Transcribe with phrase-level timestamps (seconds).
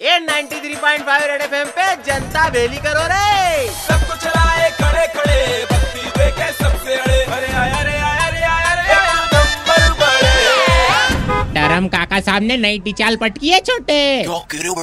[0.00, 5.77] ये 93.5 red FM पे जनता बेली करो रे। सब कुछ लाए खड़े खड़े।
[11.78, 13.94] धर्म काका साहब ने नई टिचाल पटकी है छोटे।
[14.24, 14.38] हो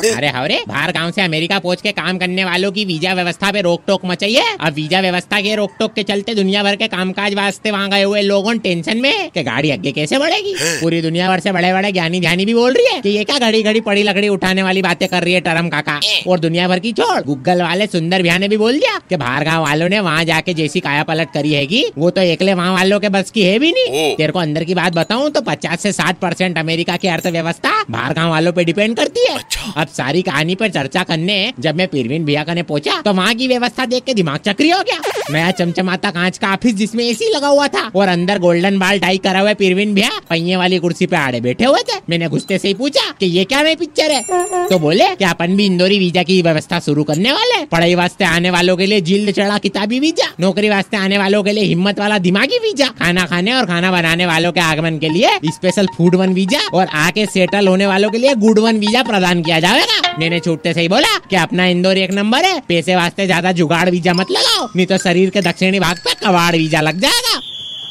[0.10, 3.62] अरे हवरे बाहर गाँव से अमेरिका पहुँच के काम करने वालों की वीज़ा व्यवस्था पे
[3.62, 6.87] रोक टोक मचाई है। अब वीज़ा व्यवस्था के रोक टोक के चलते दुनिया भर के
[6.87, 11.28] कामकाज वास्ते वहाँ गए हुए लोगों टेंशन में कि गाड़ी आगे कैसे बढ़ेगी। पूरी दुनिया
[11.29, 13.82] भर से बड़े बड़े ज्ञानी ध्यानी भी बोल रही है कि ये क्या घड़ी घड़ी
[13.82, 17.22] पड़ी लकड़ी उठाने वाली बातें कर रही है टरम काका। और दुनिया भर की छोड़
[17.23, 20.54] गूगल वाले सुंदर भैया ने भी बोल दिया कि बाहर गाँव वालों ने वहाँ जाके
[20.54, 23.72] जैसी काया पलट करी हैगी वो तो एकले वहाँ वालों के बस की है भी
[23.73, 27.71] नहीं। तेरे को अंदर की बात बताऊँ तो 50 से 60 परसेंट अमेरिका की अर्थव्यवस्था
[27.89, 31.75] बाहर गाँव वालों पे डिपेंड करती है। अच्छा। अब सारी कहानी पर चर्चा करने जब
[31.75, 34.99] मैं पीरवीन भैया कने पहुँचा तो वहाँ की व्यवस्था देख के दिमाग चक्री हो गया।
[35.31, 39.17] नया चमचमाता कांच का ऑफ़िस जिसमें एसी लगा हुआ था और अंदर गोल्डन बाल टाई
[39.17, 42.67] करा हुआ पीरवीन भैया पहिए वाली कुर्सी पे आड़े बैठे हुए थे। मैंने घुसते से
[42.67, 44.67] ही पूछा कि ये क्या नई पिक्चर है?
[44.67, 48.49] तो बोले कि अपन भी इंदौरी वीज़ा की व्यवस्था शुरू करने वाले पढ़ाई वास्ते आने
[48.52, 52.17] वालों के लिए जिल्द चढ़ा किताबी वीज़ा नौकरी वास्ते आने वालों के लिए हिम्मत वाला
[52.20, 56.33] दिमागी वीज़ा खाना खाने और खाना बनाने वालों के आगमन के लिए स्पेशल फ़ूड वन
[56.33, 60.40] वीज़ा और आके सेटल होने वालों के लिए गुड वन वीज़ा प्रदान किया जाएगा मैंने
[60.42, 64.14] छूटते से ही बोला कि अपना इंदौर एक नंबर है पैसे वास्ते ज़्यादा जुगाड़ वीज़ा
[64.14, 67.42] मत लगाओ नहीं तो शरीर के दक्षिणी भाग पे कबाड़ वीज़ा लग जाएगा।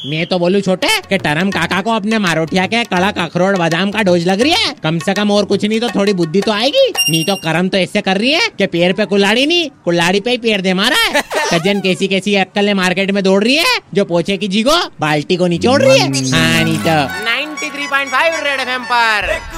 [0.05, 4.01] मैं तो बोलू छोटे कि टरम काका को अपने मारोठिया के कड़क अखरोट बादाम का
[4.03, 6.85] डोज लग रही है कम से कम और कुछ नहीं तो थोड़ी बुद्धि तो आएगी।
[6.89, 10.31] नहीं तो करम तो ऐसे कर रही है कि पैर पे कुल्हाड़ी नहीं कुल्हाड़ी पे
[10.31, 14.05] ही पैर दे मारा है। सज्जन कैसी कैसी अक्कल मार्केट में दौड़ रही है जो
[14.05, 17.24] पोछे की जीगो बाल्टी को निचोड़ रही है। हाँ नहीं तो।
[17.65, 19.54] 93.5 रेड एफएम पर।